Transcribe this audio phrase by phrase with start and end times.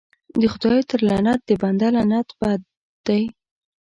[0.39, 2.61] د خداى تر لعنت د بنده لعنت بد
[3.07, 3.23] دى.